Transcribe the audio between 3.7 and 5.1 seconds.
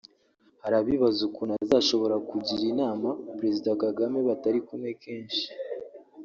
Kagame batari kumwe